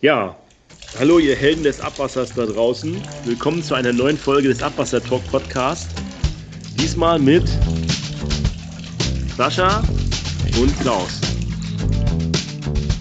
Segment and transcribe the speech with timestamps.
[0.00, 0.36] Ja,
[0.96, 3.02] hallo ihr Helden des Abwassers da draußen.
[3.24, 5.88] Willkommen zu einer neuen Folge des Abwasser Talk Podcast.
[6.78, 7.42] Diesmal mit
[9.36, 9.82] Sascha
[10.56, 11.20] und Klaus.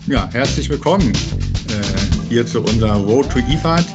[0.07, 1.13] Ja, herzlich willkommen
[1.69, 3.85] äh, hier zu unserer Road to IFAD.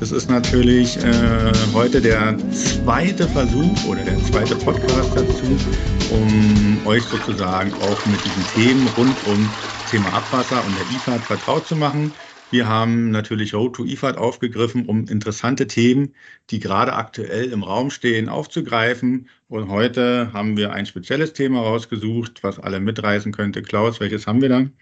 [0.00, 5.58] Das ist natürlich äh, heute der zweite Versuch oder der zweite Podcast dazu,
[6.10, 9.48] um euch sozusagen auch mit diesen Themen rund um
[9.90, 12.12] Thema Abwasser und der IFAD vertraut zu machen.
[12.52, 16.14] Wir haben natürlich Road to IFAD aufgegriffen, um interessante Themen,
[16.50, 19.30] die gerade aktuell im Raum stehen, aufzugreifen.
[19.48, 23.62] Und heute haben wir ein spezielles Thema rausgesucht, was alle mitreißen könnte.
[23.62, 24.72] Klaus, welches haben wir dann?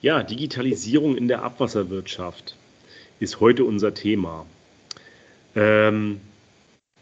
[0.00, 2.56] Ja, Digitalisierung in der Abwasserwirtschaft
[3.20, 4.46] ist heute unser Thema.
[5.54, 6.22] Ähm,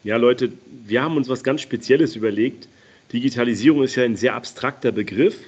[0.02, 0.50] ja, Leute,
[0.86, 2.66] wir haben uns was ganz Spezielles überlegt.
[3.12, 5.38] Digitalisierung ist ja ein sehr abstrakter Begriff.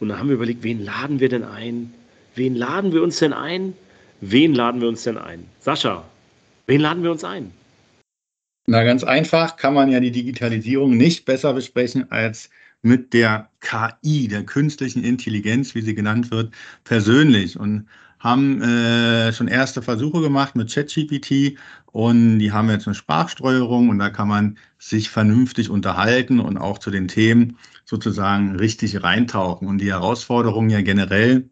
[0.00, 1.92] Und da haben wir überlegt, wen laden wir denn ein?
[2.34, 3.74] Wen laden wir uns denn ein?
[4.20, 5.46] Wen laden wir uns denn ein?
[5.60, 6.04] Sascha,
[6.66, 7.52] wen laden wir uns ein?
[8.66, 12.48] Na, ganz einfach kann man ja die Digitalisierung nicht besser besprechen als
[12.80, 16.52] mit der KI, der künstlichen Intelligenz, wie sie genannt wird,
[16.84, 17.58] persönlich.
[17.58, 17.88] Und
[18.22, 23.98] haben äh, schon erste Versuche gemacht mit ChatGPT und die haben jetzt eine Sprachsteuerung und
[23.98, 29.78] da kann man sich vernünftig unterhalten und auch zu den Themen sozusagen richtig reintauchen und
[29.78, 31.50] die Herausforderungen ja generell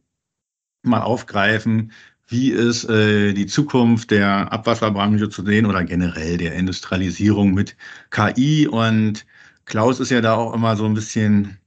[0.83, 1.93] mal aufgreifen,
[2.29, 7.77] wie ist äh, die Zukunft der Abwasserbranche zu sehen oder generell der Industrialisierung mit
[8.11, 9.27] KI und
[9.65, 11.59] Klaus ist ja da auch immer so ein bisschen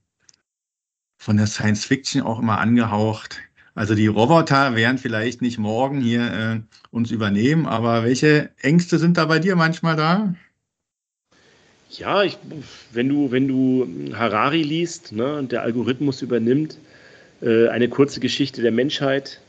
[1.18, 3.40] von der Science Fiction auch immer angehaucht.
[3.74, 9.16] Also die Roboter werden vielleicht nicht morgen hier äh, uns übernehmen, aber welche Ängste sind
[9.16, 10.34] da bei dir manchmal da?
[11.90, 12.38] Ja, ich,
[12.92, 16.78] wenn, du, wenn du Harari liest ne, und der Algorithmus übernimmt
[17.44, 19.40] eine kurze Geschichte der Menschheit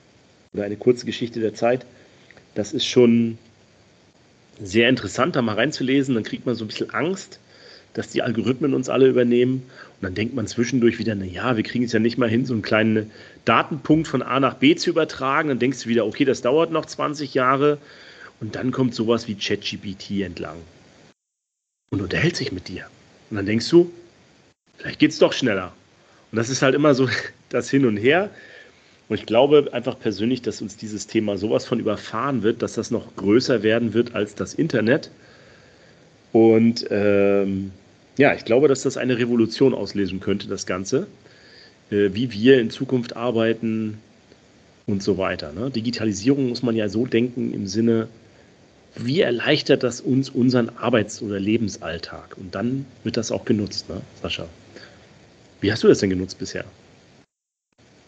[0.54, 1.86] oder eine kurze Geschichte der Zeit,
[2.54, 3.38] das ist schon
[4.62, 6.16] sehr interessant, da mal reinzulesen.
[6.16, 7.40] Dann kriegt man so ein bisschen Angst,
[7.94, 9.64] dass die Algorithmen uns alle übernehmen.
[9.96, 12.46] Und dann denkt man zwischendurch wieder, na ja, wir kriegen es ja nicht mal hin,
[12.46, 13.12] so einen kleinen
[13.46, 15.50] Datenpunkt von A nach B zu übertragen.
[15.50, 17.78] Dann denkst du wieder, okay, das dauert noch 20 Jahre.
[18.40, 20.58] Und dann kommt sowas wie ChatGPT entlang
[21.92, 22.86] und unterhält sich mit dir.
[23.30, 23.92] Und dann denkst du,
[24.78, 25.74] vielleicht geht es doch schneller.
[26.32, 27.08] Und das ist halt immer so
[27.56, 28.30] das Hin und Her.
[29.08, 32.92] Und ich glaube einfach persönlich, dass uns dieses Thema sowas von überfahren wird, dass das
[32.92, 35.12] noch größer werden wird als das Internet.
[36.32, 37.72] Und ähm,
[38.18, 41.08] ja, ich glaube, dass das eine Revolution auslesen könnte, das Ganze,
[41.92, 44.00] äh, wie wir in Zukunft arbeiten
[44.88, 45.52] und so weiter.
[45.52, 45.70] Ne?
[45.70, 48.08] Digitalisierung muss man ja so denken im Sinne,
[48.96, 52.38] wie erleichtert das uns unseren Arbeits- oder Lebensalltag?
[52.38, 54.48] Und dann wird das auch genutzt, ne, Sascha?
[55.62, 56.66] Wie hast du das denn genutzt bisher?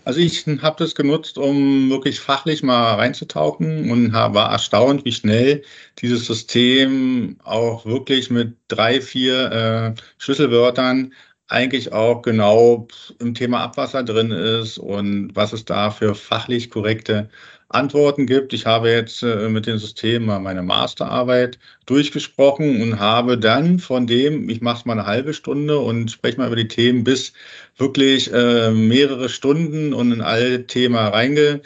[0.07, 5.63] Also ich habe das genutzt, um wirklich fachlich mal reinzutauchen und war erstaunt, wie schnell
[5.99, 9.51] dieses System auch wirklich mit drei, vier
[9.97, 11.13] äh, Schlüsselwörtern
[11.49, 12.87] eigentlich auch genau
[13.19, 17.29] im Thema Abwasser drin ist und was es da für fachlich korrekte
[17.69, 18.53] Antworten gibt.
[18.53, 24.49] Ich habe jetzt äh, mit dem System meine Masterarbeit durchgesprochen und habe dann von dem,
[24.49, 27.33] ich mache es mal eine halbe Stunde und spreche mal über die Themen, bis
[27.77, 31.61] wirklich äh, mehrere Stunden und in alle Themen reingetaucht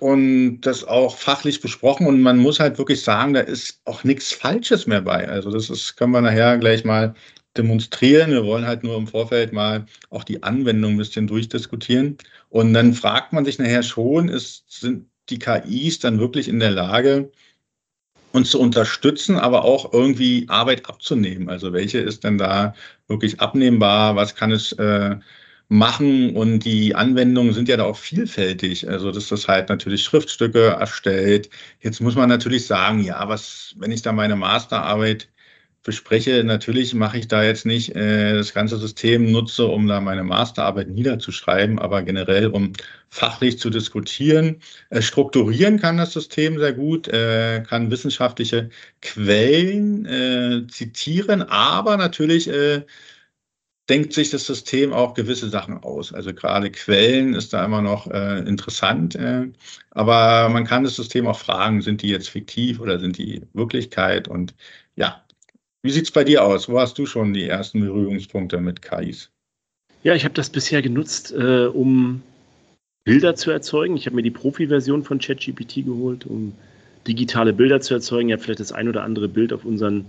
[0.00, 2.06] und das auch fachlich besprochen.
[2.06, 5.26] Und man muss halt wirklich sagen, da ist auch nichts Falsches mehr bei.
[5.28, 7.14] Also das ist, können wir nachher gleich mal
[7.58, 8.30] demonstrieren.
[8.30, 12.18] Wir wollen halt nur im Vorfeld mal auch die Anwendung ein bisschen durchdiskutieren.
[12.50, 16.70] Und dann fragt man sich nachher schon, ist, sind die KIs dann wirklich in der
[16.70, 17.30] Lage,
[18.32, 21.48] uns zu unterstützen, aber auch irgendwie Arbeit abzunehmen?
[21.48, 22.74] Also welche ist denn da
[23.08, 24.14] wirklich abnehmbar?
[24.16, 25.16] Was kann es äh,
[25.68, 26.36] machen?
[26.36, 28.88] Und die Anwendungen sind ja da auch vielfältig.
[28.88, 31.50] Also dass das halt natürlich Schriftstücke erstellt.
[31.80, 35.28] Jetzt muss man natürlich sagen, ja, was, wenn ich da meine Masterarbeit
[35.86, 40.24] bespreche, natürlich mache ich da jetzt nicht äh, das ganze System nutze, um da meine
[40.24, 42.72] Masterarbeit niederzuschreiben, aber generell, um
[43.08, 44.60] fachlich zu diskutieren.
[44.90, 48.68] Äh, strukturieren kann das System sehr gut, äh, kann wissenschaftliche
[49.00, 52.84] Quellen äh, zitieren, aber natürlich äh,
[53.88, 56.12] denkt sich das System auch gewisse Sachen aus.
[56.12, 59.46] Also gerade Quellen ist da immer noch äh, interessant, äh,
[59.90, 64.28] aber man kann das System auch fragen, sind die jetzt fiktiv oder sind die Wirklichkeit?
[64.28, 64.54] Und
[64.96, 65.22] ja,
[65.86, 66.68] wie sieht es bei dir aus?
[66.68, 69.30] Wo hast du schon die ersten Berührungspunkte mit KIs?
[70.02, 72.22] Ja, ich habe das bisher genutzt, äh, um
[73.04, 73.96] Bilder zu erzeugen.
[73.96, 76.52] Ich habe mir die Profi-Version von ChatGPT geholt, um
[77.06, 78.28] digitale Bilder zu erzeugen.
[78.28, 80.06] Ihr habt vielleicht das ein oder andere Bild auf unseren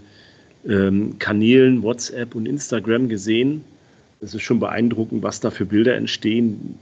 [0.67, 3.63] ähm, Kanälen WhatsApp und Instagram gesehen.
[4.19, 6.75] Es ist schon beeindruckend, was da für Bilder entstehen.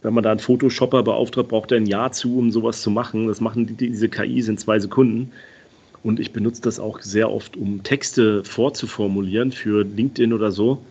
[0.00, 3.26] wenn man da einen Photoshopper beauftragt, braucht er ein Jahr zu, um sowas zu machen.
[3.26, 5.30] Das machen die, diese KIs in zwei Sekunden.
[6.04, 10.82] Und ich benutze das auch sehr oft, um Texte vorzuformulieren für LinkedIn oder so,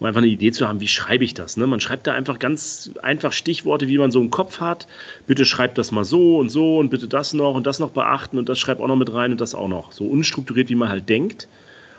[0.00, 1.56] um einfach eine Idee zu haben, wie schreibe ich das.
[1.56, 1.68] Ne?
[1.68, 4.88] Man schreibt da einfach ganz einfach Stichworte, wie man so im Kopf hat.
[5.28, 8.38] Bitte schreibt das mal so und so und bitte das noch und das noch beachten
[8.38, 9.92] und das schreibt auch noch mit rein und das auch noch.
[9.92, 11.46] So unstrukturiert, wie man halt denkt.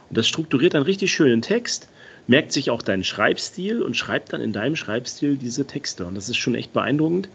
[0.09, 1.87] Und das strukturiert dann richtig schön den Text
[2.27, 6.05] merkt sich auch deinen Schreibstil und schreibt dann in deinem Schreibstil diese Texte.
[6.05, 7.29] Und das ist schon echt beeindruckend.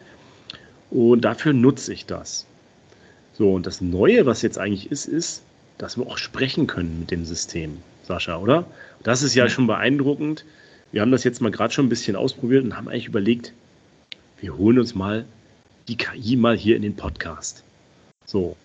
[0.91, 2.48] Und dafür nutze ich das.
[3.39, 5.43] So, und das Neue, was jetzt eigentlich ist, ist,
[5.79, 8.67] dass wir auch sprechen können mit dem System, Sascha, oder?
[9.05, 9.51] Das ist ja, ja.
[9.51, 10.45] schon beeindruckend.
[10.91, 13.53] Wir haben das jetzt mal gerade schon ein bisschen ausprobiert und haben eigentlich überlegt,
[14.41, 15.25] wir holen uns mal
[15.87, 17.63] die KI mal hier in den Podcast.
[18.27, 18.57] So,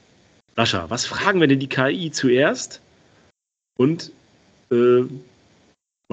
[0.55, 2.81] Sascha, was fragen wir denn die KI zuerst?
[3.77, 4.11] Und
[4.71, 5.03] äh,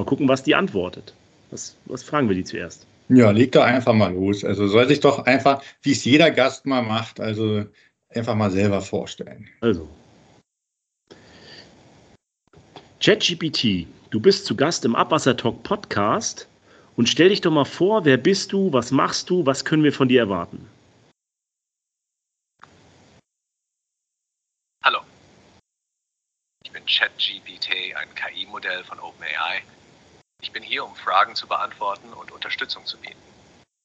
[0.00, 1.12] Mal gucken, was die antwortet.
[1.50, 2.86] Was, was fragen wir die zuerst?
[3.08, 4.44] Ja, leg da einfach mal los.
[4.44, 7.66] Also soll sich doch einfach, wie es jeder Gast mal macht, also
[8.14, 9.48] einfach mal selber vorstellen.
[9.60, 9.88] Also.
[13.00, 16.48] ChatGPT, du bist zu Gast im Abwasser Talk Podcast
[16.96, 19.92] und stell dich doch mal vor, wer bist du, was machst du, was können wir
[19.92, 20.68] von dir erwarten?
[24.84, 25.00] Hallo.
[26.62, 29.62] Ich bin ChatGPT, ein KI-Modell von OpenAI
[30.42, 33.16] ich bin hier, um Fragen zu beantworten und Unterstützung zu bieten.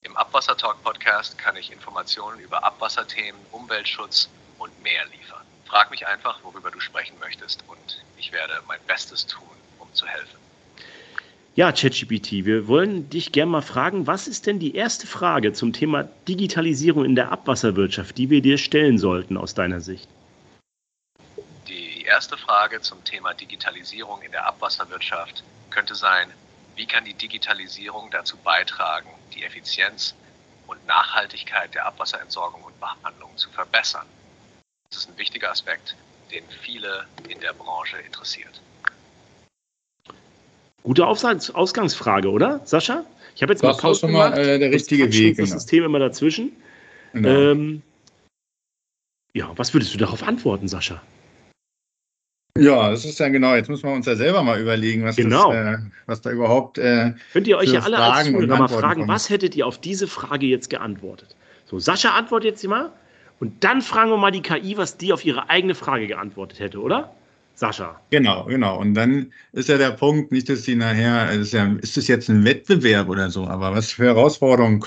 [0.05, 4.29] Im Abwasser Talk Podcast kann ich Informationen über Abwasserthemen, Umweltschutz
[4.59, 5.41] und mehr liefern.
[5.65, 9.49] Frag mich einfach, worüber du sprechen möchtest und ich werde mein Bestes tun,
[9.79, 10.37] um zu helfen.
[11.55, 15.73] Ja, ChatGPT, wir wollen dich gerne mal fragen, was ist denn die erste Frage zum
[15.73, 20.07] Thema Digitalisierung in der Abwasserwirtschaft, die wir dir stellen sollten aus deiner Sicht?
[21.67, 26.29] Die erste Frage zum Thema Digitalisierung in der Abwasserwirtschaft könnte sein,
[26.75, 30.15] wie kann die Digitalisierung dazu beitragen, die Effizienz
[30.67, 34.05] und Nachhaltigkeit der Abwasserentsorgung und Behandlung zu verbessern?
[34.89, 35.95] Das ist ein wichtiger Aspekt,
[36.31, 38.61] den viele in der Branche interessiert.
[40.83, 43.05] Gute Ausgangsfrage, oder, Sascha?
[43.35, 44.35] Ich habe jetzt das mal Pause gemacht.
[44.35, 45.37] Mal, äh, der richtige Weg.
[45.37, 45.59] Das genau.
[45.59, 46.51] System immer dazwischen.
[47.11, 47.29] Genau.
[47.29, 47.81] Ähm,
[49.33, 51.01] ja, was würdest du darauf antworten, Sascha?
[52.57, 53.53] Ja, das ist ja genau.
[53.55, 55.51] Jetzt müssen wir uns ja selber mal überlegen, was, genau.
[55.51, 56.77] das, äh, was da überhaupt.
[56.77, 59.09] Äh, Könnt ihr euch ja alle Fragen als Zuhörer mal fragen, kommen.
[59.09, 61.35] was hättet ihr auf diese Frage jetzt geantwortet?
[61.65, 62.91] So, Sascha antwortet jetzt mal
[63.41, 66.79] und dann fragen wir mal die KI, was die auf ihre eigene Frage geantwortet hätte,
[66.79, 67.13] oder?
[67.55, 67.99] Sascha.
[68.09, 68.79] Genau, genau.
[68.79, 72.29] Und dann ist ja der Punkt, nicht, dass sie nachher, ist, ja, ist das jetzt
[72.29, 74.79] ein Wettbewerb oder so, aber was für Herausforderungen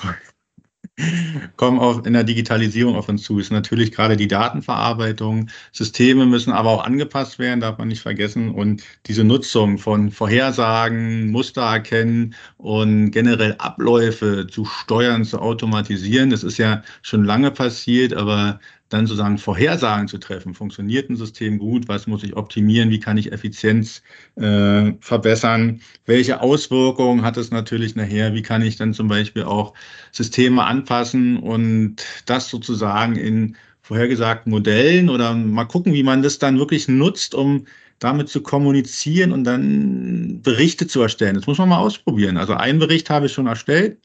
[1.57, 3.39] kommen auch in der Digitalisierung auf uns zu.
[3.39, 5.49] Ist natürlich gerade die Datenverarbeitung.
[5.71, 8.53] Systeme müssen aber auch angepasst werden, darf man nicht vergessen.
[8.53, 16.43] Und diese Nutzung von Vorhersagen, Muster erkennen und generell Abläufe zu steuern, zu automatisieren, das
[16.43, 20.53] ist ja schon lange passiert, aber dann sozusagen Vorhersagen zu treffen.
[20.53, 21.87] Funktioniert ein System gut?
[21.87, 22.89] Was muss ich optimieren?
[22.89, 24.01] Wie kann ich Effizienz
[24.35, 25.81] äh, verbessern?
[26.05, 28.33] Welche Auswirkungen hat es natürlich nachher?
[28.33, 29.73] Wie kann ich dann zum Beispiel auch
[30.11, 36.59] Systeme anpassen und das sozusagen in vorhergesagten Modellen oder mal gucken, wie man das dann
[36.59, 37.65] wirklich nutzt, um
[37.99, 41.35] damit zu kommunizieren und dann Berichte zu erstellen.
[41.35, 42.37] Das muss man mal ausprobieren.
[42.37, 43.97] Also einen Bericht habe ich schon erstellt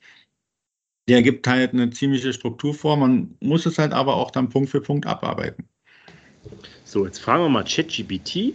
[1.08, 2.96] der gibt halt eine ziemliche Struktur vor.
[2.96, 5.68] Man muss es halt aber auch dann Punkt für Punkt abarbeiten.
[6.84, 8.54] So, jetzt fragen wir mal ChatGPT,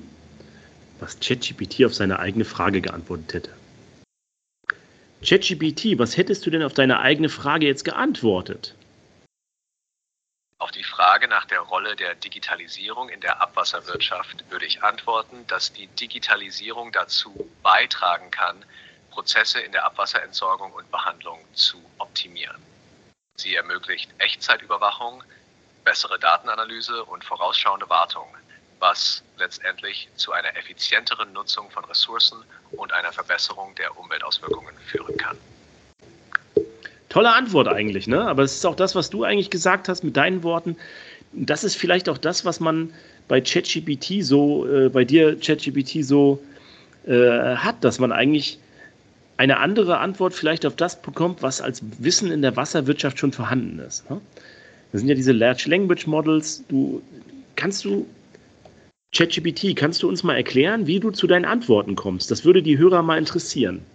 [1.00, 3.54] was ChatGPT auf seine eigene Frage geantwortet hätte.
[5.24, 8.76] ChatGPT, was hättest du denn auf deine eigene Frage jetzt geantwortet?
[10.60, 15.72] Auf die Frage nach der Rolle der Digitalisierung in der Abwasserwirtschaft würde ich antworten, dass
[15.72, 18.58] die Digitalisierung dazu beitragen kann,
[19.10, 22.62] Prozesse in der Abwasserentsorgung und Behandlung zu optimieren.
[23.36, 25.24] Sie ermöglicht Echtzeitüberwachung,
[25.86, 28.28] bessere Datenanalyse und vorausschauende Wartung,
[28.80, 35.38] was letztendlich zu einer effizienteren Nutzung von Ressourcen und einer Verbesserung der Umweltauswirkungen führen kann.
[37.10, 38.22] Tolle Antwort eigentlich, ne?
[38.28, 40.78] Aber es ist auch das, was du eigentlich gesagt hast mit deinen Worten.
[41.32, 42.94] Das ist vielleicht auch das, was man
[43.28, 46.44] bei ChatGPT so, äh, bei dir ChatGPT so
[47.08, 48.60] äh, hat, dass man eigentlich
[49.40, 53.80] eine andere Antwort vielleicht auf das bekommt, was als Wissen in der Wasserwirtschaft schon vorhanden
[53.80, 54.10] ist.
[54.10, 54.20] Ne?
[54.92, 56.66] Das sind ja diese Large Language Models.
[56.68, 57.02] Du
[57.56, 58.06] kannst du
[59.16, 62.30] ChatGPT, kannst du uns mal erklären, wie du zu deinen Antworten kommst?
[62.32, 63.86] Das würde die Hörer mal interessieren.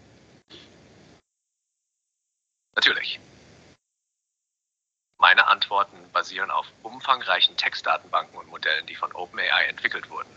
[2.74, 3.20] Natürlich.
[5.18, 10.30] Meine Antworten basieren auf umfangreichen Textdatenbanken und Modellen, die von OpenAI entwickelt wurden.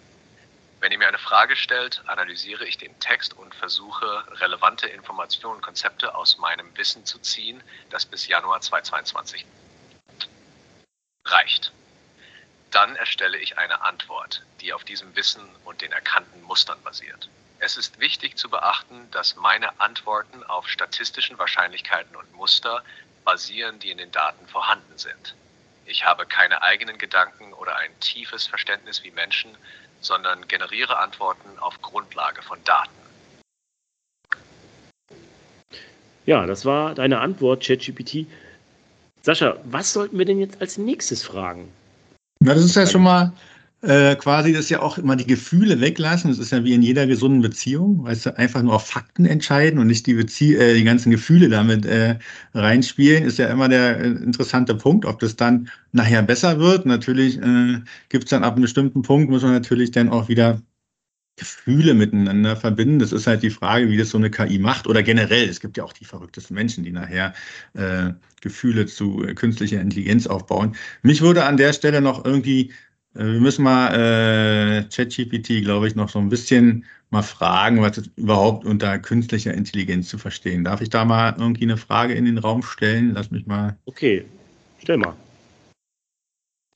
[0.80, 5.62] Wenn ihr mir eine Frage stellt, analysiere ich den Text und versuche, relevante Informationen und
[5.62, 9.46] Konzepte aus meinem Wissen zu ziehen, das bis Januar 2022
[11.26, 11.72] reicht.
[12.72, 17.28] Dann erstelle ich eine Antwort, die auf diesem Wissen und den erkannten Mustern basiert.
[17.60, 22.84] Es ist wichtig zu beachten, dass meine Antworten auf statistischen Wahrscheinlichkeiten und Muster
[23.24, 25.36] basieren, die in den Daten vorhanden sind.
[25.86, 29.58] Ich habe keine eigenen Gedanken oder ein tiefes Verständnis wie Menschen,
[30.08, 32.90] sondern generiere Antworten auf Grundlage von Daten.
[36.26, 38.26] Ja, das war deine Antwort, ChatGPT.
[39.22, 41.72] Sascha, was sollten wir denn jetzt als nächstes fragen?
[42.40, 43.32] Na, das ist ja schon mal
[43.82, 46.30] äh, quasi das ja auch immer die Gefühle weglassen.
[46.32, 49.80] Das ist ja wie in jeder gesunden Beziehung, weißt du, einfach nur auf Fakten entscheiden
[49.80, 52.18] und nicht die, Bezie äh, die ganzen Gefühle damit äh,
[52.54, 55.06] reinspielen, ist ja immer der äh, interessante Punkt.
[55.06, 59.30] Ob das dann nachher besser wird, natürlich äh, gibt es dann ab einem bestimmten Punkt,
[59.30, 60.62] muss man natürlich dann auch wieder
[61.38, 62.98] Gefühle miteinander verbinden.
[62.98, 65.48] Das ist halt die Frage, wie das so eine KI macht oder generell.
[65.48, 67.34] Es gibt ja auch die verrücktesten Menschen, die nachher
[67.74, 70.76] äh, Gefühle zu äh, künstlicher Intelligenz aufbauen.
[71.04, 72.74] Mich würde an der Stelle noch irgendwie
[73.18, 78.10] wir müssen mal äh, ChatGPT, glaube ich, noch so ein bisschen mal fragen, was es
[78.16, 80.64] überhaupt unter künstlicher Intelligenz zu verstehen.
[80.64, 83.14] Darf ich da mal irgendwie eine Frage in den Raum stellen?
[83.14, 83.78] Lass mich mal.
[83.86, 84.26] Okay,
[84.80, 85.16] stell mal.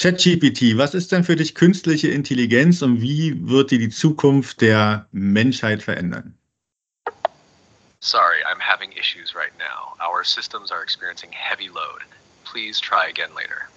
[0.01, 5.07] ChatGPT, was ist denn für dich künstliche Intelligenz und wie wird die die Zukunft der
[5.11, 6.33] Menschheit verändern?
[7.99, 9.93] Sorry, I'm having issues right now.
[10.03, 12.01] Our systems are experiencing heavy load.
[12.45, 13.69] Please try again later.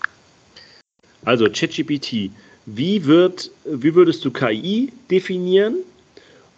[1.27, 2.31] Also ChatGPT,
[2.67, 5.77] wie, wird, wie würdest du KI definieren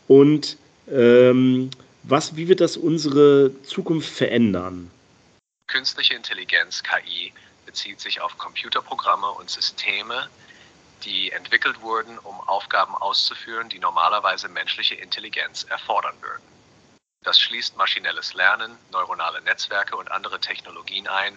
[0.09, 0.57] und
[0.91, 1.71] ähm,
[2.05, 4.91] was, wie wird das unsere Zukunft verändern?
[5.67, 7.33] Künstliche Intelligenz, KI,
[7.65, 10.29] bezieht sich auf Computerprogramme und Systeme,
[11.05, 16.43] die entwickelt wurden, um Aufgaben auszuführen, die normalerweise menschliche Intelligenz erfordern würden.
[17.25, 21.37] Das schließt maschinelles Lernen, neuronale Netzwerke und andere Technologien ein,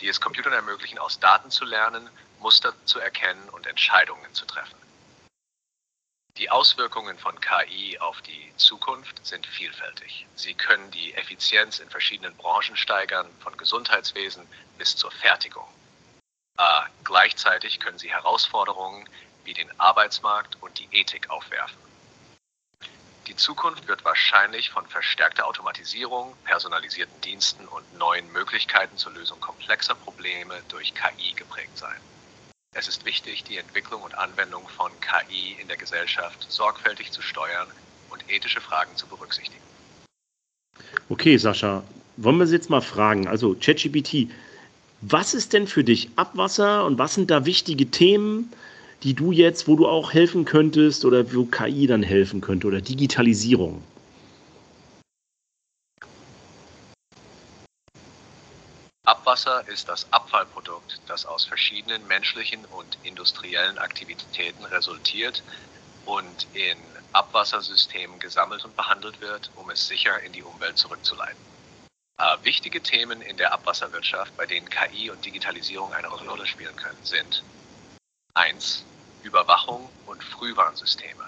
[0.00, 2.08] die es Computern ermöglichen, aus Daten zu lernen
[2.46, 4.78] Muster zu erkennen und Entscheidungen zu treffen.
[6.36, 10.28] Die Auswirkungen von KI auf die Zukunft sind vielfältig.
[10.36, 14.46] Sie können die Effizienz in verschiedenen Branchen steigern, von Gesundheitswesen
[14.78, 15.66] bis zur Fertigung.
[16.56, 19.08] Äh, gleichzeitig können sie Herausforderungen
[19.42, 21.82] wie den Arbeitsmarkt und die Ethik aufwerfen.
[23.26, 29.96] Die Zukunft wird wahrscheinlich von verstärkter Automatisierung, personalisierten Diensten und neuen Möglichkeiten zur Lösung komplexer
[29.96, 32.00] Probleme durch KI geprägt sein.
[32.78, 37.68] Es ist wichtig, die Entwicklung und Anwendung von KI in der Gesellschaft sorgfältig zu steuern
[38.10, 39.62] und ethische Fragen zu berücksichtigen.
[41.08, 41.82] Okay, Sascha,
[42.18, 43.28] wollen wir Sie jetzt mal fragen?
[43.28, 44.30] Also, ChatGPT,
[45.00, 48.52] was ist denn für dich Abwasser und was sind da wichtige Themen,
[49.02, 52.82] die du jetzt, wo du auch helfen könntest oder wo KI dann helfen könnte oder
[52.82, 53.82] Digitalisierung?
[59.26, 65.42] Abwasser ist das Abfallprodukt, das aus verschiedenen menschlichen und industriellen Aktivitäten resultiert
[66.04, 66.78] und in
[67.12, 71.40] Abwassersystemen gesammelt und behandelt wird, um es sicher in die Umwelt zurückzuleiten.
[72.18, 77.02] Äh, wichtige Themen in der Abwasserwirtschaft, bei denen KI und Digitalisierung eine Rolle spielen können,
[77.02, 77.42] sind
[78.34, 78.84] 1.
[79.24, 81.24] Überwachung und Frühwarnsysteme.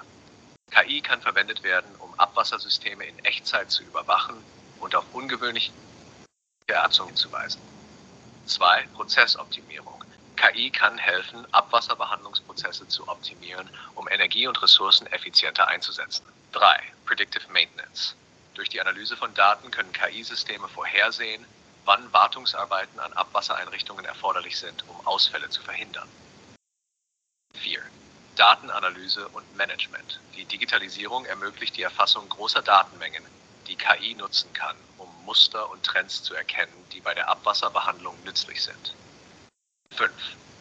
[0.70, 4.36] KI kann verwendet werden, um Abwassersysteme in Echtzeit zu überwachen
[4.78, 5.72] und auf ungewöhnliche
[6.68, 7.60] Erzungen hinzuweisen.
[8.48, 8.88] 2.
[8.94, 10.02] Prozessoptimierung.
[10.36, 16.24] KI kann helfen, Abwasserbehandlungsprozesse zu optimieren, um Energie und Ressourcen effizienter einzusetzen.
[16.52, 16.80] 3.
[17.06, 18.14] Predictive Maintenance.
[18.54, 21.44] Durch die Analyse von Daten können KI-Systeme vorhersehen,
[21.84, 26.08] wann Wartungsarbeiten an Abwassereinrichtungen erforderlich sind, um Ausfälle zu verhindern.
[27.54, 27.80] 4.
[28.36, 30.20] Datenanalyse und Management.
[30.36, 33.24] Die Digitalisierung ermöglicht die Erfassung großer Datenmengen,
[33.66, 34.76] die KI nutzen kann,
[35.28, 38.94] Muster und Trends zu erkennen, die bei der Abwasserbehandlung nützlich sind.
[39.94, 40.10] 5.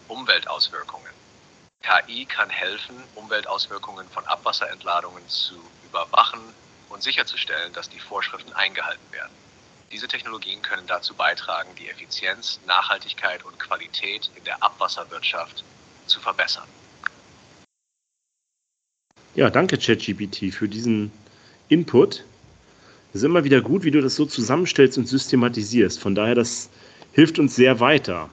[0.09, 1.13] Umweltauswirkungen.
[1.81, 5.55] KI kann helfen, Umweltauswirkungen von Abwasserentladungen zu
[5.85, 6.41] überwachen
[6.89, 9.31] und sicherzustellen, dass die Vorschriften eingehalten werden.
[9.89, 15.63] Diese Technologien können dazu beitragen, die Effizienz, Nachhaltigkeit und Qualität in der Abwasserwirtschaft
[16.07, 16.67] zu verbessern.
[19.33, 21.13] Ja, danke ChatGPT für diesen
[21.69, 22.25] Input.
[23.17, 25.99] Es ist immer wieder gut, wie du das so zusammenstellst und systematisierst.
[25.99, 26.69] Von daher, das
[27.13, 28.29] hilft uns sehr weiter.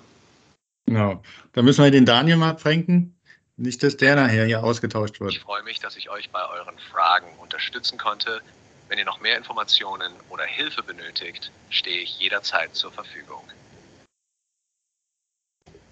[0.85, 1.23] Genau.
[1.55, 3.19] Da müssen wir den Daniel mal pranken.
[3.57, 5.33] Nicht, dass der nachher hier ausgetauscht wird.
[5.33, 8.43] Ich freue mich, dass ich euch bei euren Fragen unterstützen konnte.
[8.91, 13.43] Wenn ihr noch mehr Informationen oder Hilfe benötigt, stehe ich jederzeit zur Verfügung.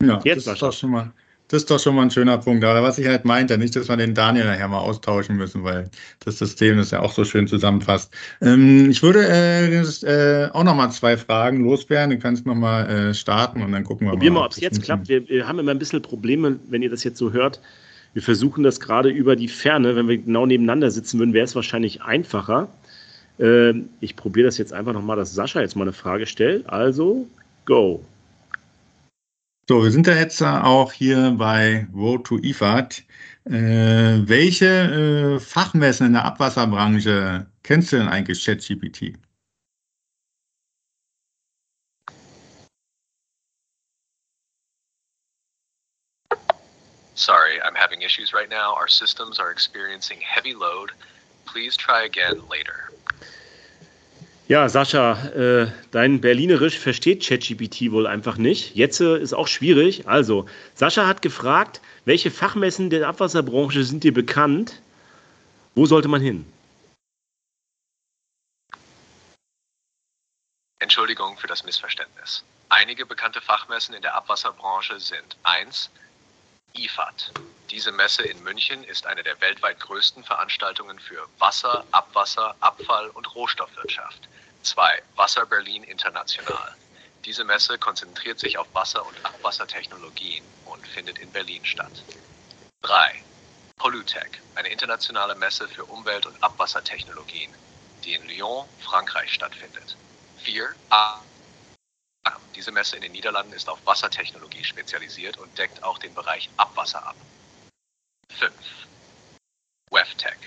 [0.02, 1.12] Ja, Jetzt, das ist doch schon mal
[1.52, 2.64] das ist doch schon mal ein schöner Punkt.
[2.64, 5.90] Aber was ich halt meinte, nicht, dass wir den Daniel nachher mal austauschen müssen, weil
[6.24, 8.10] das System das ja auch so schön zusammenfasst.
[8.40, 12.16] Ähm, ich würde äh, äh, auch noch mal zwei Fragen loswerden.
[12.16, 14.40] Du kannst noch mal äh, starten und dann gucken wir Probieren mal.
[14.40, 15.08] Probieren wir, ob es jetzt klappt.
[15.10, 17.60] Wir, wir haben immer ein bisschen Probleme, wenn ihr das jetzt so hört.
[18.14, 19.94] Wir versuchen das gerade über die Ferne.
[19.94, 22.68] Wenn wir genau nebeneinander sitzen würden, wäre es wahrscheinlich einfacher.
[23.38, 26.66] Ähm, ich probiere das jetzt einfach nochmal, dass Sascha jetzt mal eine Frage stellt.
[26.68, 27.26] Also,
[27.66, 28.02] go.
[29.68, 33.04] So, wir sind ja jetzt auch hier bei Road to IFAD.
[33.44, 33.52] Äh,
[34.26, 39.14] welche äh, Fachmessen in der Abwasserbranche kennst du denn eigentlich, ChatGPT?
[47.14, 48.74] Sorry, I'm having issues right now.
[48.74, 50.90] Our systems are experiencing heavy load.
[51.46, 52.90] Please try again later.
[54.52, 58.74] Ja, Sascha, äh, dein Berlinerisch versteht ChatGPT wohl einfach nicht.
[58.74, 60.06] Jetzt äh, ist auch schwierig.
[60.06, 60.44] Also,
[60.74, 64.82] Sascha hat gefragt, welche Fachmessen der Abwasserbranche sind dir bekannt?
[65.74, 66.44] Wo sollte man hin?
[70.80, 72.44] Entschuldigung für das Missverständnis.
[72.68, 75.88] Einige bekannte Fachmessen in der Abwasserbranche sind 1.
[76.74, 77.32] IFAD.
[77.70, 83.34] Diese Messe in München ist eine der weltweit größten Veranstaltungen für Wasser, Abwasser, Abfall und
[83.34, 84.28] Rohstoffwirtschaft.
[84.62, 85.02] 2.
[85.16, 86.76] Wasser Berlin International.
[87.24, 92.02] Diese Messe konzentriert sich auf Wasser- und Abwassertechnologien und findet in Berlin statt.
[92.82, 93.22] 3.
[93.76, 97.52] Pollutec, eine internationale Messe für Umwelt- und Abwassertechnologien,
[98.04, 99.96] die in Lyon, Frankreich stattfindet.
[100.38, 100.74] 4.
[102.54, 107.04] Diese Messe in den Niederlanden ist auf Wassertechnologie spezialisiert und deckt auch den Bereich Abwasser
[107.04, 107.16] ab.
[108.30, 108.52] 5.
[109.90, 110.38] WEFTEC.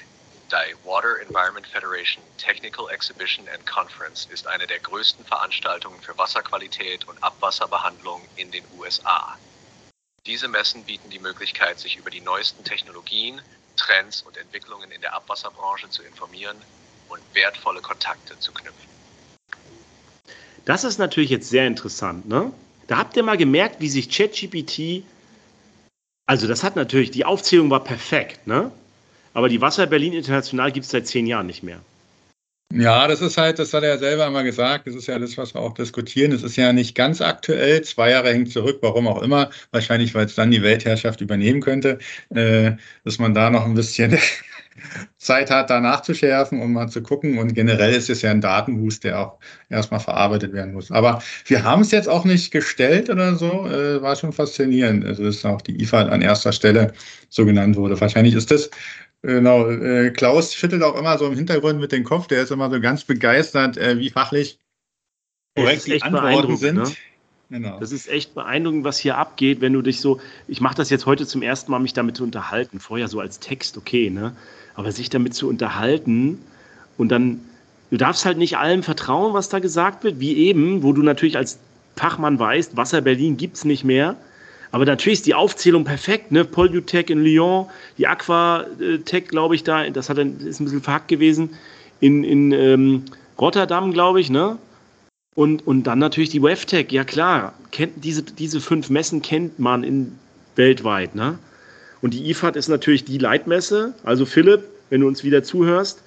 [0.51, 7.07] Die Water Environment Federation Technical Exhibition and Conference ist eine der größten Veranstaltungen für Wasserqualität
[7.07, 9.37] und Abwasserbehandlung in den USA.
[10.27, 13.41] Diese Messen bieten die Möglichkeit, sich über die neuesten Technologien,
[13.75, 16.57] Trends und Entwicklungen in der Abwasserbranche zu informieren
[17.09, 18.89] und wertvolle Kontakte zu knüpfen.
[20.65, 22.27] Das ist natürlich jetzt sehr interessant.
[22.27, 22.51] Ne?
[22.85, 25.03] Da habt ihr mal gemerkt, wie sich ChatGPT,
[26.27, 28.71] also das hat natürlich, die Aufzählung war perfekt, ne?
[29.35, 31.81] Aber die Wasser Berlin International gibt es seit zehn Jahren nicht mehr.
[32.73, 35.37] Ja, das ist halt, das hat er ja selber einmal gesagt, das ist ja das,
[35.37, 36.31] was wir auch diskutieren.
[36.31, 39.49] Es ist ja nicht ganz aktuell, zwei Jahre hängt zurück, warum auch immer.
[39.71, 41.99] Wahrscheinlich, weil es dann die Weltherrschaft übernehmen könnte,
[42.33, 42.71] äh,
[43.03, 44.17] dass man da noch ein bisschen
[45.17, 47.37] Zeit hat, da nachzuschärfen und mal zu gucken.
[47.37, 50.91] Und generell ist es ja ein Datenhust, der auch erstmal verarbeitet werden muss.
[50.91, 55.05] Aber wir haben es jetzt auch nicht gestellt oder so, äh, war schon faszinierend.
[55.05, 56.93] Also, dass auch die IFA an erster Stelle
[57.29, 57.99] so genannt wurde.
[58.01, 58.69] Wahrscheinlich ist das
[59.25, 62.69] Genau, äh, Klaus schüttelt auch immer so im Hintergrund mit dem Kopf, der ist immer
[62.69, 64.59] so ganz begeistert, äh, wie fachlich
[65.55, 66.75] korrekt die Antworten sind.
[66.75, 66.91] Ne?
[67.49, 67.79] Genau.
[67.79, 71.07] Das ist echt beeindruckend, was hier abgeht, wenn du dich so, ich mache das jetzt
[71.07, 74.35] heute zum ersten Mal, mich damit zu unterhalten, vorher so als Text, okay, ne?
[74.75, 76.39] Aber sich damit zu unterhalten
[76.97, 77.39] und dann,
[77.89, 81.37] du darfst halt nicht allem vertrauen, was da gesagt wird, wie eben, wo du natürlich
[81.37, 81.57] als
[81.95, 84.17] Fachmann weißt, Wasser Berlin gibt es nicht mehr.
[84.75, 86.43] Aber natürlich ist die Aufzählung perfekt, ne?
[86.43, 91.51] Pollutech in Lyon, die Aquatech, glaube ich, da, das hat, ist ein bisschen verhackt gewesen,
[92.01, 93.05] in, in ähm,
[93.39, 94.57] Rotterdam, glaube ich, ne?
[95.33, 99.85] Und, und dann natürlich die WEFTech, ja klar, kennt, diese, diese fünf Messen kennt man
[99.85, 100.19] in,
[100.57, 101.39] weltweit, ne?
[102.01, 103.93] Und die IFAD ist natürlich die Leitmesse.
[104.03, 106.03] Also Philipp, wenn du uns wieder zuhörst,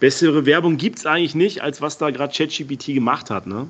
[0.00, 3.66] bessere Werbung gibt es eigentlich nicht, als was da gerade ChatGPT gemacht hat, ne?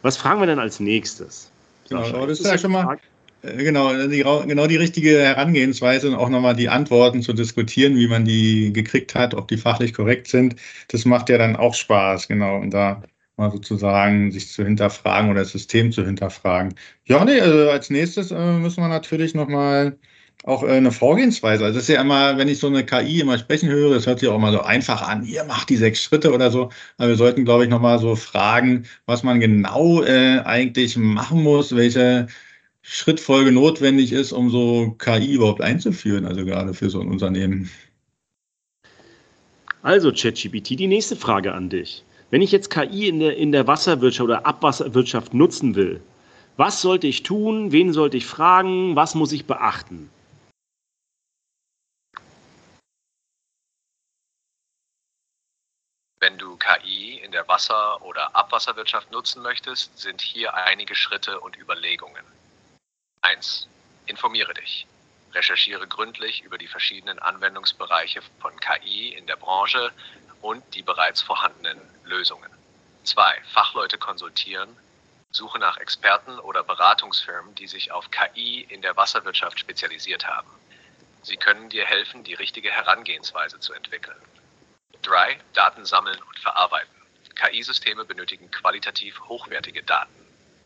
[0.00, 1.50] Was fragen wir denn als nächstes?
[1.90, 2.96] Genau, das ist ja schon mal, äh,
[3.42, 8.24] genau, die, genau die richtige Herangehensweise und auch nochmal die Antworten zu diskutieren, wie man
[8.24, 10.56] die gekriegt hat, ob die fachlich korrekt sind.
[10.88, 12.58] Das macht ja dann auch Spaß, genau.
[12.58, 13.02] Und da
[13.36, 16.74] mal sozusagen sich zu hinterfragen oder das System zu hinterfragen.
[17.06, 19.98] Ja, nee, also als nächstes äh, müssen wir natürlich nochmal
[20.44, 21.64] auch äh, eine Vorgehensweise.
[21.64, 24.20] Also das ist ja immer, wenn ich so eine KI immer sprechen höre, das hört
[24.20, 26.70] sich auch immer so einfach an, ihr macht die sechs Schritte oder so.
[26.98, 31.74] Aber wir sollten, glaube ich, nochmal so fragen, was man genau äh, eigentlich machen muss,
[31.76, 32.26] welche
[32.82, 37.70] Schrittfolge notwendig ist, um so KI überhaupt einzuführen, also gerade für so ein Unternehmen.
[39.82, 42.04] Also ChatGPT, die nächste Frage an dich.
[42.30, 46.00] Wenn ich jetzt KI in der, in der Wasserwirtschaft oder Abwasserwirtschaft nutzen will,
[46.56, 47.72] was sollte ich tun?
[47.72, 48.94] Wen sollte ich fragen?
[48.96, 50.10] Was muss ich beachten?
[56.20, 61.58] Wenn du KI in der Wasser- oder Abwasserwirtschaft nutzen möchtest, sind hier einige Schritte und
[61.58, 62.24] Überlegungen.
[63.22, 63.68] 1.
[64.06, 64.86] Informiere dich.
[65.32, 69.92] Recherchiere gründlich über die verschiedenen Anwendungsbereiche von KI in der Branche
[70.40, 72.50] und die bereits vorhandenen Lösungen.
[73.04, 73.42] 2.
[73.52, 74.76] Fachleute konsultieren.
[75.30, 80.50] Suche nach Experten oder Beratungsfirmen, die sich auf KI in der Wasserwirtschaft spezialisiert haben.
[81.22, 84.20] Sie können dir helfen, die richtige Herangehensweise zu entwickeln.
[85.02, 85.38] 3.
[85.54, 86.94] Daten sammeln und verarbeiten.
[87.36, 90.21] KI-Systeme benötigen qualitativ hochwertige Daten.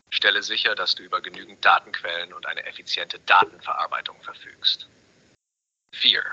[0.09, 4.87] Stelle sicher, dass du über genügend Datenquellen und eine effiziente Datenverarbeitung verfügst.
[5.93, 6.23] 4.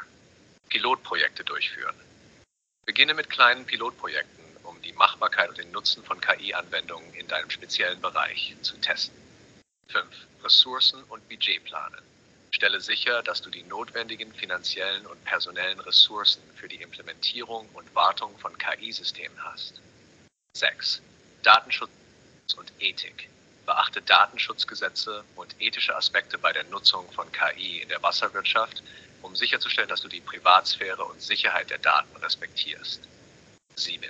[0.68, 1.94] Pilotprojekte durchführen.
[2.86, 8.00] Beginne mit kleinen Pilotprojekten, um die Machbarkeit und den Nutzen von KI-Anwendungen in deinem speziellen
[8.00, 9.16] Bereich zu testen.
[9.88, 10.06] 5.
[10.42, 12.02] Ressourcen und Budget planen.
[12.50, 18.38] Stelle sicher, dass du die notwendigen finanziellen und personellen Ressourcen für die Implementierung und Wartung
[18.38, 19.80] von KI-Systemen hast.
[20.56, 21.02] 6.
[21.42, 21.90] Datenschutz
[22.56, 23.28] und Ethik.
[23.66, 28.82] Beachte Datenschutzgesetze und ethische Aspekte bei der Nutzung von KI in der Wasserwirtschaft,
[29.22, 33.00] um sicherzustellen, dass du die Privatsphäre und Sicherheit der Daten respektierst.
[33.76, 34.08] 7.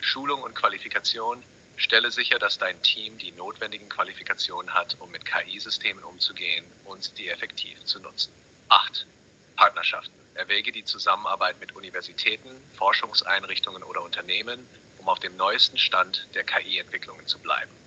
[0.00, 1.42] Schulung und Qualifikation.
[1.76, 7.28] Stelle sicher, dass dein Team die notwendigen Qualifikationen hat, um mit KI-Systemen umzugehen und die
[7.28, 8.32] effektiv zu nutzen.
[8.68, 9.06] 8.
[9.56, 10.14] Partnerschaften.
[10.34, 14.66] Erwäge die Zusammenarbeit mit Universitäten, Forschungseinrichtungen oder Unternehmen,
[14.98, 17.83] um auf dem neuesten Stand der KI-Entwicklungen zu bleiben.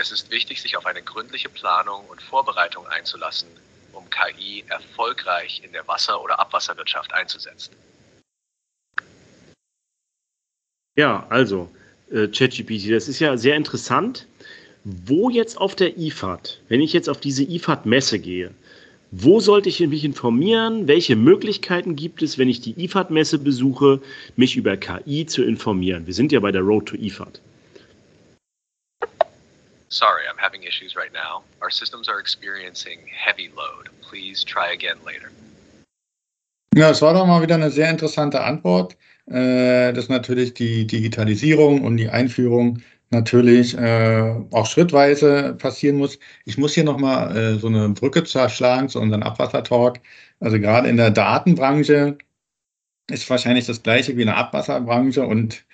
[0.00, 3.50] Es ist wichtig, sich auf eine gründliche Planung und Vorbereitung einzulassen,
[3.92, 7.74] um KI erfolgreich in der Wasser- oder Abwasserwirtschaft einzusetzen.
[10.96, 11.70] Ja, also
[12.10, 14.26] äh, ChatGPT, das ist ja sehr interessant.
[14.84, 18.54] Wo jetzt auf der IFAD, wenn ich jetzt auf diese IFAD-Messe gehe,
[19.10, 20.88] wo sollte ich mich informieren?
[20.88, 24.00] Welche Möglichkeiten gibt es, wenn ich die IFAD-Messe besuche,
[24.36, 26.06] mich über KI zu informieren?
[26.06, 27.42] Wir sind ja bei der Road to IFAD.
[29.92, 31.42] Sorry, I'm having issues right now.
[31.60, 33.88] Our systems are experiencing heavy load.
[34.02, 35.32] Please try again later.
[36.76, 41.82] Ja, das war doch mal wieder eine sehr interessante Antwort, äh, dass natürlich die Digitalisierung
[41.82, 46.20] und die Einführung natürlich äh, auch schrittweise passieren muss.
[46.44, 49.98] Ich muss hier nochmal äh, so eine Brücke zerschlagen zu unserem Abwassertalk.
[50.38, 52.16] Also gerade in der Datenbranche
[53.10, 55.64] ist wahrscheinlich das gleiche wie in der Abwasserbranche und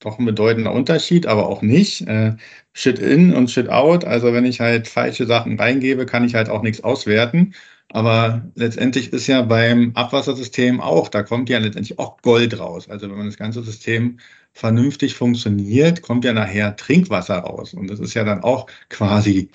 [0.00, 2.02] doch ein bedeutender Unterschied, aber auch nicht.
[2.06, 2.36] Äh,
[2.72, 4.04] Shit in und Shit out.
[4.04, 7.54] Also wenn ich halt falsche Sachen reingebe, kann ich halt auch nichts auswerten.
[7.90, 12.88] Aber letztendlich ist ja beim Abwassersystem auch, da kommt ja letztendlich auch Gold raus.
[12.88, 14.18] Also wenn man das ganze System
[14.52, 17.74] vernünftig funktioniert, kommt ja nachher Trinkwasser raus.
[17.74, 19.50] Und das ist ja dann auch quasi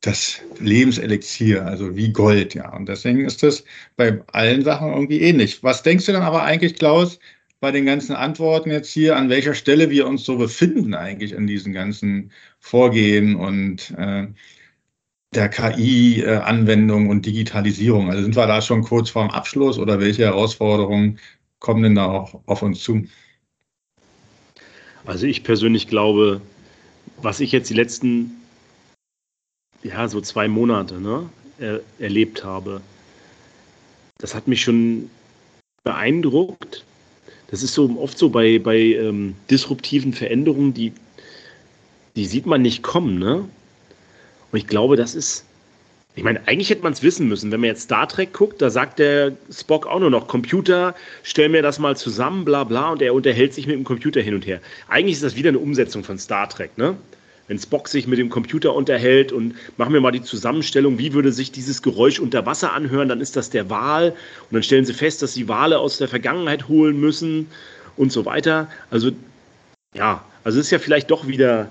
[0.00, 2.74] das Lebenselixier, also wie Gold, ja.
[2.74, 3.64] Und deswegen ist das
[3.96, 5.62] bei allen Sachen irgendwie ähnlich.
[5.62, 7.18] Was denkst du dann aber eigentlich, Klaus,
[7.64, 11.46] bei den ganzen Antworten jetzt hier, an welcher Stelle wir uns so befinden eigentlich in
[11.46, 14.26] diesen ganzen Vorgehen und äh,
[15.34, 18.10] der KI-Anwendung und Digitalisierung?
[18.10, 21.18] Also sind wir da schon kurz vorm Abschluss oder welche Herausforderungen
[21.58, 23.06] kommen denn da auch auf uns zu?
[25.06, 26.42] Also ich persönlich glaube,
[27.22, 28.42] was ich jetzt die letzten,
[29.82, 32.82] ja, so zwei Monate ne, er, erlebt habe,
[34.18, 35.08] das hat mich schon
[35.82, 36.84] beeindruckt,
[37.48, 40.92] das ist so oft so bei, bei ähm, disruptiven Veränderungen, die,
[42.16, 43.48] die sieht man nicht kommen, ne?
[44.52, 45.44] Und ich glaube, das ist,
[46.14, 47.50] ich meine, eigentlich hätte man es wissen müssen.
[47.50, 51.48] Wenn man jetzt Star Trek guckt, da sagt der Spock auch nur noch, Computer, stell
[51.48, 54.46] mir das mal zusammen, bla bla, und er unterhält sich mit dem Computer hin und
[54.46, 54.60] her.
[54.88, 56.96] Eigentlich ist das wieder eine Umsetzung von Star Trek, ne?
[57.48, 61.32] Wenn Spock sich mit dem Computer unterhält und machen wir mal die Zusammenstellung, wie würde
[61.32, 64.94] sich dieses Geräusch unter Wasser anhören, dann ist das der Wal und dann stellen sie
[64.94, 67.48] fest, dass sie Wale aus der Vergangenheit holen müssen
[67.96, 68.70] und so weiter.
[68.90, 69.10] Also
[69.94, 71.70] ja, also ist ja vielleicht doch wieder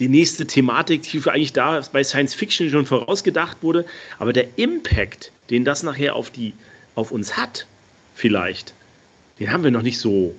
[0.00, 3.84] die nächste Thematik, die eigentlich da bei Science Fiction schon vorausgedacht wurde,
[4.18, 6.54] aber der Impact, den das nachher auf die
[6.94, 7.66] auf uns hat,
[8.14, 8.74] vielleicht,
[9.38, 10.34] den haben wir noch nicht so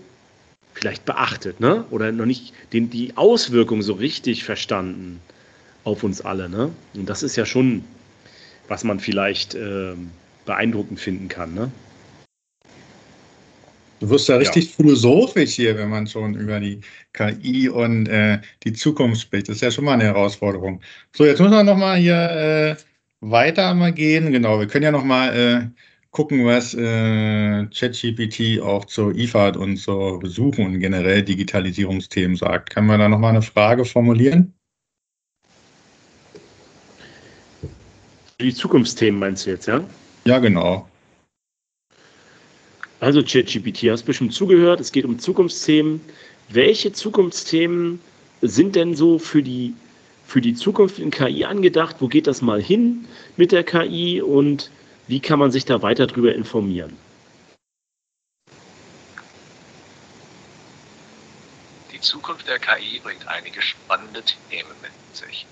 [0.79, 1.83] vielleicht beachtet, ne?
[1.89, 5.19] Oder noch nicht den, die Auswirkung so richtig verstanden
[5.83, 6.71] auf uns alle, ne?
[6.95, 7.83] Und das ist ja schon,
[8.67, 9.93] was man vielleicht äh,
[10.45, 11.71] beeindruckend finden kann, ne?
[13.99, 14.75] Du wirst ja richtig ja.
[14.77, 16.79] philosophisch hier, wenn man schon über die
[17.11, 19.49] KI und äh, die Zukunft spricht.
[19.49, 20.79] Das ist ja schon mal eine Herausforderung.
[21.13, 22.75] So, jetzt müssen wir nochmal hier äh,
[23.19, 24.31] weiter mal gehen.
[24.31, 30.19] Genau, wir können ja nochmal äh, gucken, was äh, ChatGPT auch zur IFAD und zur
[30.19, 32.71] Besuchen und generell Digitalisierungsthemen sagt.
[32.71, 34.53] Kann man da nochmal eine Frage formulieren?
[38.41, 39.83] Die Zukunftsthemen meinst du jetzt, ja?
[40.25, 40.87] Ja, genau.
[43.01, 46.01] Also ChatGPT, hast bestimmt zugehört, es geht um Zukunftsthemen.
[46.49, 47.99] Welche Zukunftsthemen
[48.41, 49.73] sind denn so für die,
[50.25, 51.97] für die Zukunft in KI angedacht?
[51.99, 53.05] Wo geht das mal hin
[53.37, 54.71] mit der KI und
[55.09, 56.95] wie kann man sich da weiter darüber informieren?
[61.91, 65.47] Die Zukunft der KI bringt einige spannende Themen mit sich.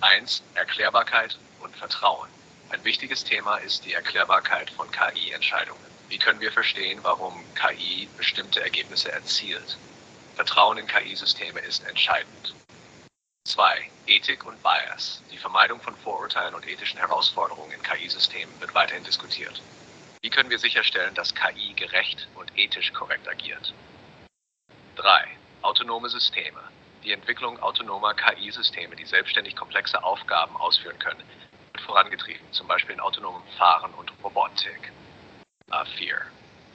[0.00, 2.28] Eins, Erklärbarkeit und Vertrauen.
[2.70, 5.84] Ein wichtiges Thema ist die Erklärbarkeit von KI-Entscheidungen.
[6.08, 9.76] Wie können wir verstehen, warum KI bestimmte Ergebnisse erzielt?
[10.34, 12.54] Vertrauen in KI-Systeme ist entscheidend.
[13.46, 13.90] 2.
[14.06, 15.22] Ethik und Bias.
[15.30, 19.62] Die Vermeidung von Vorurteilen und ethischen Herausforderungen in KI-Systemen wird weiterhin diskutiert.
[20.22, 23.74] Wie können wir sicherstellen, dass KI gerecht und ethisch korrekt agiert?
[24.96, 25.28] 3.
[25.62, 26.60] Autonome Systeme.
[27.04, 31.22] Die Entwicklung autonomer KI-Systeme, die selbstständig komplexe Aufgaben ausführen können,
[31.72, 34.90] wird vorangetrieben, zum Beispiel in autonomem Fahren und Robotik.
[35.96, 36.16] 4.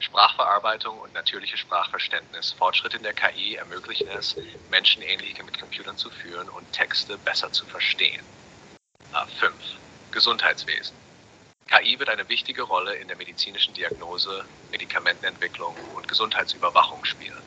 [0.02, 2.52] Sprachverarbeitung und natürliche Sprachverständnis.
[2.52, 4.36] Fortschritte in der KI ermöglichen es,
[4.68, 8.24] Menschenähnliche mit Computern zu führen und Texte besser zu verstehen.
[9.38, 9.80] 5.
[10.12, 10.98] Gesundheitswesen.
[11.68, 17.44] KI wird eine wichtige Rolle in der medizinischen Diagnose, Medikamentenentwicklung und Gesundheitsüberwachung spielen.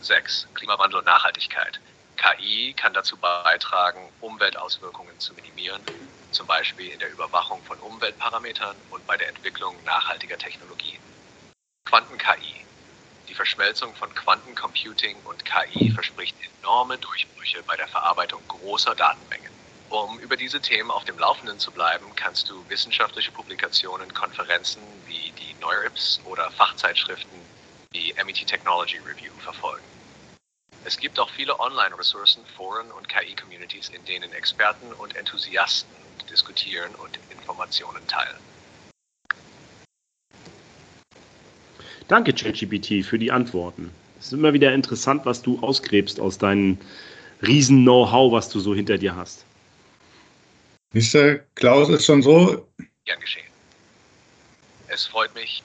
[0.00, 0.48] 6.
[0.54, 1.80] Klimawandel und Nachhaltigkeit.
[2.16, 5.88] KI kann dazu beitragen, Umweltauswirkungen zu minimieren,
[6.30, 11.02] zum Beispiel in der Überwachung von Umweltparametern und bei der Entwicklung nachhaltiger Technologien.
[11.92, 12.64] Quanten-KI.
[13.28, 19.50] Die Verschmelzung von Quantencomputing und KI verspricht enorme Durchbrüche bei der Verarbeitung großer Datenmengen.
[19.90, 25.32] Um über diese Themen auf dem Laufenden zu bleiben, kannst du wissenschaftliche Publikationen, Konferenzen wie
[25.32, 27.38] die NeurIPS oder Fachzeitschriften
[27.92, 29.84] wie MET Technology Review verfolgen.
[30.86, 35.94] Es gibt auch viele Online-Ressourcen, Foren und KI-Communities, in denen Experten und Enthusiasten
[36.30, 38.51] diskutieren und Informationen teilen.
[42.12, 43.90] Danke, ChatGPT, für die Antworten.
[44.20, 46.76] Es ist immer wieder interessant, was du ausgräbst aus deinem
[47.40, 49.46] Riesen-Know-how, was du so hinter dir hast.
[50.92, 51.36] Mr.
[51.54, 52.68] Klaus ist schon so.
[53.06, 53.46] Gern geschehen.
[54.88, 55.62] Es freut mich.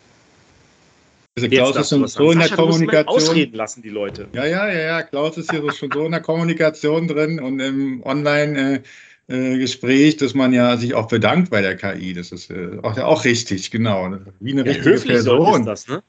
[1.36, 3.18] Also Klaus ist schon so in der Kommunikation.
[3.18, 4.30] Ausreden lassen die Leute.
[4.32, 5.04] Ja, ja, ja, ja.
[5.04, 8.84] Klaus ist hier schon so in der Kommunikation drin und im Online-
[9.30, 12.14] äh, Gespräch, dass man ja sich auch bedankt bei der KI.
[12.14, 14.10] Das ist äh, auch, auch richtig, genau.
[14.40, 15.60] Wie eine richtige ja, Person.
[15.60, 16.02] Ist das, ne?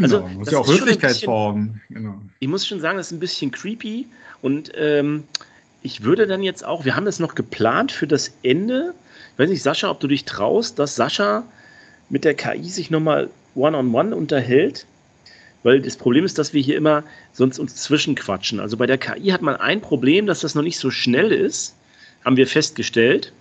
[0.00, 1.80] Genau, also, muss ja auch Höflichkeitsformen.
[1.88, 2.20] Genau.
[2.38, 4.06] Ich muss schon sagen, das ist ein bisschen creepy
[4.42, 5.24] und ähm,
[5.82, 8.92] ich würde dann jetzt auch, wir haben das noch geplant für das Ende.
[9.32, 11.44] Ich weiß nicht, Sascha, ob du dich traust, dass Sascha
[12.10, 14.86] mit der KI sich nochmal one-on-one unterhält.
[15.62, 18.60] Weil das Problem ist, dass wir hier immer sonst uns zwischenquatschen.
[18.60, 21.74] Also bei der KI hat man ein Problem, dass das noch nicht so schnell ist,
[22.24, 23.32] haben wir festgestellt.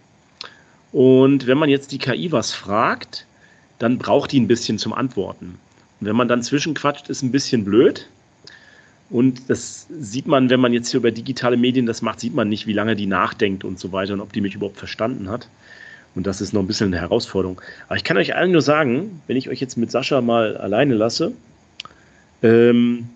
[0.92, 3.26] Und wenn man jetzt die KI was fragt,
[3.78, 5.60] dann braucht die ein bisschen zum Antworten.
[6.06, 8.08] Und wenn man dann zwischenquatscht, ist ein bisschen blöd.
[9.10, 12.48] Und das sieht man, wenn man jetzt hier über digitale Medien das macht, sieht man
[12.48, 15.50] nicht, wie lange die nachdenkt und so weiter und ob die mich überhaupt verstanden hat.
[16.14, 17.60] Und das ist noch ein bisschen eine Herausforderung.
[17.88, 20.94] Aber ich kann euch allen nur sagen, wenn ich euch jetzt mit Sascha mal alleine
[20.94, 21.32] lasse,
[22.44, 23.10] ähm,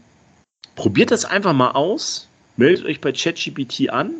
[0.76, 4.14] probiert das einfach mal aus, meldet euch bei ChatGPT an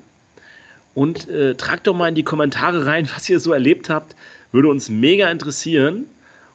[0.94, 4.16] und äh, tragt doch mal in die Kommentare rein, was ihr so erlebt habt.
[4.52, 6.06] Würde uns mega interessieren.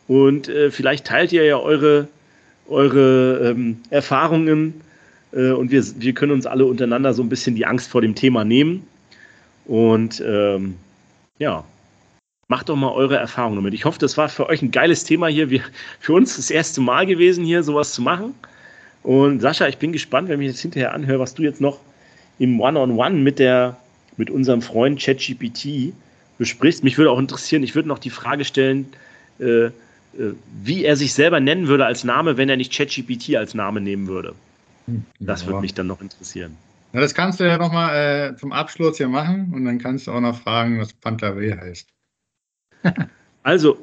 [0.08, 2.08] Und äh, vielleicht teilt ihr ja eure,
[2.68, 4.80] eure ähm, Erfahrungen
[5.32, 8.14] äh, und wir, wir können uns alle untereinander so ein bisschen die Angst vor dem
[8.14, 8.86] Thema nehmen.
[9.66, 10.76] Und ähm,
[11.38, 11.64] ja,
[12.48, 13.74] macht doch mal eure Erfahrungen damit.
[13.74, 15.48] Ich hoffe, das war für euch ein geiles Thema hier.
[15.50, 15.62] Wir,
[16.00, 18.34] für uns das erste Mal gewesen, hier sowas zu machen.
[19.02, 21.78] Und Sascha, ich bin gespannt, wenn ich jetzt hinterher anhöre, was du jetzt noch
[22.38, 23.40] im One-on-One -on -One mit,
[24.16, 25.92] mit unserem Freund ChatGPT
[26.38, 26.84] besprichst.
[26.84, 28.86] Mich würde auch interessieren, ich würde noch die Frage stellen,
[29.38, 29.70] äh,
[30.62, 34.06] wie er sich selber nennen würde als Name, wenn er nicht ChatGPT als Name nehmen
[34.06, 34.34] würde.
[34.86, 35.48] Hm, das ja.
[35.48, 36.56] würde mich dann noch interessieren.
[36.92, 40.12] Ja, das kannst du ja nochmal äh, zum Abschluss hier machen und dann kannst du
[40.12, 41.88] auch noch fragen, was Pantaré heißt.
[43.42, 43.78] also,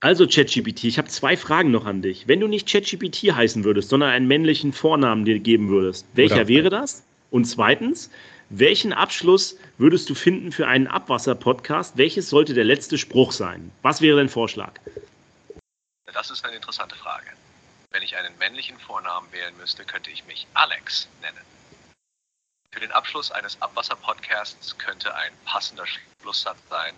[0.00, 2.28] also ChatGPT, ich habe zwei Fragen noch an dich.
[2.28, 6.48] Wenn du nicht ChatGPT heißen würdest, sondern einen männlichen Vornamen dir geben würdest, welcher Oder
[6.48, 7.02] wäre das?
[7.30, 8.10] Und zweitens,
[8.50, 11.98] welchen Abschluss würdest du finden für einen Abwasser-Podcast?
[11.98, 13.70] Welches sollte der letzte Spruch sein?
[13.82, 14.72] Was wäre dein Vorschlag?
[16.06, 17.26] Das ist eine interessante Frage.
[17.90, 21.44] Wenn ich einen männlichen Vornamen wählen müsste, könnte ich mich Alex nennen.
[22.72, 26.94] Für den Abschluss eines Abwasser-Podcasts könnte ein passender Schlusssatz sein.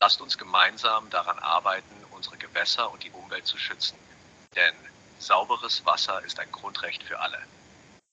[0.00, 3.96] Lasst uns gemeinsam daran arbeiten, unsere Gewässer und die Umwelt zu schützen.
[4.56, 4.74] Denn
[5.18, 7.38] sauberes Wasser ist ein Grundrecht für alle.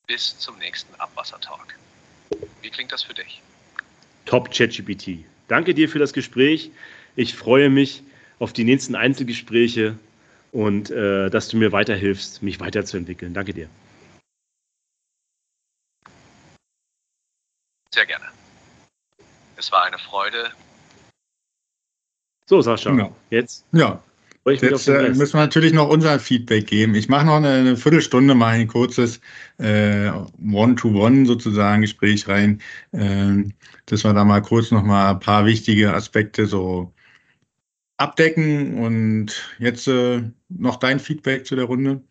[0.05, 1.75] Bis zum nächsten Abwassertalk.
[2.61, 3.41] Wie klingt das für dich?
[4.25, 5.25] Top ChatGPT.
[5.47, 6.71] Danke dir für das Gespräch.
[7.15, 8.03] Ich freue mich
[8.39, 9.97] auf die nächsten Einzelgespräche
[10.51, 13.33] und äh, dass du mir weiterhilfst, mich weiterzuentwickeln.
[13.33, 13.69] Danke dir.
[17.93, 18.25] Sehr gerne.
[19.57, 20.51] Es war eine Freude.
[22.45, 23.11] So, Sascha, ja.
[23.29, 23.65] jetzt?
[23.71, 24.01] Ja,
[24.45, 26.95] Jetzt äh, müssen wir natürlich noch unser Feedback geben.
[26.95, 29.21] Ich mache noch eine, eine, Viertelstunde mal ein kurzes
[29.59, 30.09] äh,
[30.43, 32.59] One-to-One sozusagen Gespräch rein,
[32.91, 33.43] äh,
[33.85, 36.91] dass wir da mal kurz noch mal ein paar wichtige Aspekte so
[37.97, 38.79] abdecken.
[38.79, 42.01] Und jetzt äh, noch dein Feedback zu der Runde.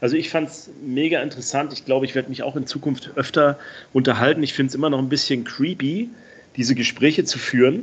[0.00, 1.72] Also ich fand es mega interessant.
[1.74, 3.58] Ich glaube, ich werde mich auch in Zukunft öfter
[3.92, 4.42] unterhalten.
[4.42, 6.08] Ich finde es immer noch ein bisschen creepy,
[6.56, 7.82] diese Gespräche zu führen.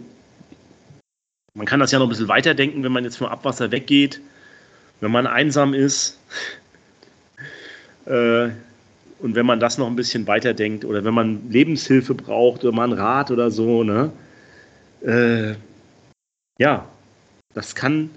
[1.56, 4.20] Man kann das ja noch ein bisschen weiterdenken, wenn man jetzt vom Abwasser weggeht,
[5.02, 6.20] wenn man einsam ist.
[8.06, 8.50] äh,
[9.20, 12.94] und wenn man das noch ein bisschen weiterdenkt oder wenn man Lebenshilfe braucht oder einen
[12.94, 14.12] Rat oder so, ne?
[15.02, 15.56] Äh,
[16.58, 16.88] ja,
[17.54, 18.10] das kann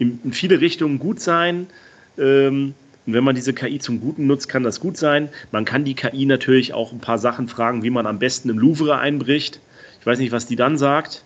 [0.00, 1.68] in, in, viele Richtungen gut sein.
[2.18, 2.74] Ähm,
[3.06, 5.28] und wenn man diese KI zum Guten nutzt, kann das gut sein.
[5.52, 8.58] Man kann die KI natürlich auch ein paar Sachen fragen, wie man am besten im
[8.58, 9.60] Louvre einbricht.
[10.00, 11.24] Ich weiß nicht, was die dann sagt.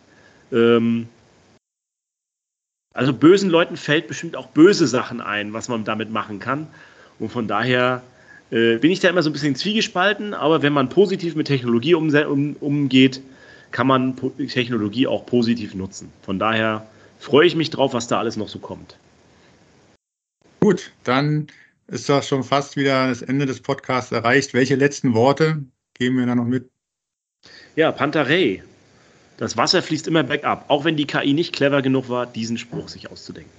[0.53, 1.09] Ähm,
[2.97, 6.67] also bösen Leuten fällt bestimmt auch böse Sachen ein, was man damit machen kann.
[7.19, 8.03] Und von daher
[8.51, 11.95] äh, bin ich da immer so ein bisschen zwiegespalten, aber wenn man positiv mit Technologie
[11.95, 13.21] um, um, umgeht,
[13.71, 14.17] kann man
[14.49, 16.11] Technologie auch positiv nutzen.
[16.23, 16.87] Von daher
[17.19, 18.97] freue ich mich drauf, was da alles noch so kommt.
[20.61, 21.49] Gut, dann
[21.89, 24.55] ist das schon fast wieder das Ende des Podcasts erreicht.
[24.55, 25.63] Welche letzten Worte
[25.95, 26.71] geben wir da noch mit?
[27.75, 28.63] Ja, Pantarei.
[29.37, 32.89] Das Wasser fließt immer bergab, auch wenn die KI nicht clever genug war, diesen Spruch
[32.89, 33.53] sich auszudenken.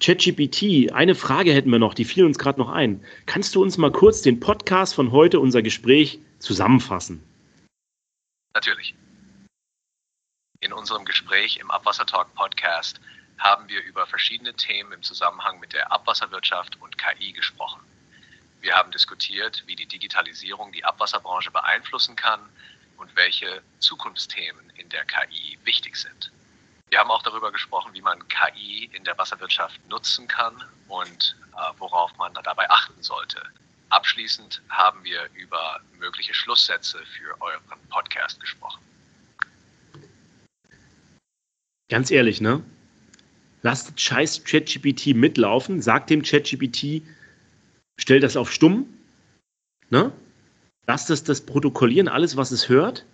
[0.00, 3.04] ChatGPT, eine Frage hätten wir noch, die fiel uns gerade noch ein.
[3.26, 7.22] Kannst du uns mal kurz den Podcast von heute, unser Gespräch, zusammenfassen?
[8.54, 8.94] Natürlich.
[10.60, 13.00] In unserem Gespräch im Abwassertalk Podcast
[13.38, 17.80] haben wir über verschiedene Themen im Zusammenhang mit der Abwasserwirtschaft und KI gesprochen.
[18.60, 22.40] Wir haben diskutiert, wie die Digitalisierung die Abwasserbranche beeinflussen kann
[22.98, 26.30] und welche Zukunftsthemen in der KI wichtig sind.
[26.90, 31.78] Wir haben auch darüber gesprochen, wie man KI in der Wasserwirtschaft nutzen kann und äh,
[31.78, 33.42] worauf man dabei achten sollte.
[33.90, 38.82] Abschließend haben wir über mögliche Schlusssätze für euren Podcast gesprochen.
[41.88, 42.62] Ganz ehrlich, ne?
[43.62, 47.02] Lasst scheiß ChatGPT mitlaufen, sagt dem ChatGPT,
[47.98, 48.86] stell das auf stumm,
[49.90, 50.12] ne?
[50.88, 53.04] Lasst es das protokollieren, alles, was es hört,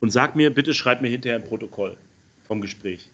[0.00, 1.96] und sag mir, bitte schreib mir hinterher ein Protokoll
[2.44, 3.10] vom Gespräch.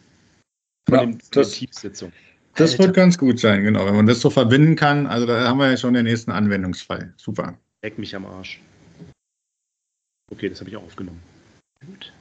[0.89, 2.13] Von ja, dem, das, Tiefsitzung.
[2.55, 2.85] Das Alter.
[2.85, 3.87] wird ganz gut sein, genau.
[3.87, 7.15] Wenn man das so verbinden kann, also da haben wir ja schon den nächsten Anwendungsfall.
[7.17, 7.57] Super.
[7.83, 8.61] Leck mich am Arsch.
[10.31, 11.21] Okay, das habe ich auch aufgenommen.
[11.87, 12.13] Gut.